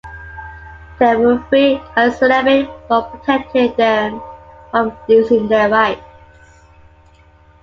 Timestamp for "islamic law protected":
2.15-3.77